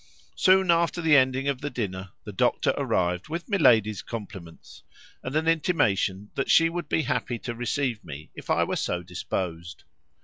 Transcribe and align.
Soon 0.35 0.71
after 0.71 0.99
the 0.99 1.15
ending 1.15 1.47
of 1.47 1.61
the 1.61 1.69
dinner 1.69 2.09
the 2.23 2.31
doctor 2.31 2.73
arrived 2.75 3.29
with 3.29 3.47
miladi's 3.47 4.01
compliments, 4.01 4.81
and 5.21 5.35
an 5.35 5.47
intimation 5.47 6.31
that 6.33 6.49
she 6.49 6.69
would 6.69 6.87
he 6.89 7.03
happy 7.03 7.37
to 7.37 7.53
receive 7.53 8.03
me 8.03 8.31
if 8.33 8.49
I 8.49 8.63
were 8.63 8.77
so 8.77 9.03
disposed. 9.03 9.83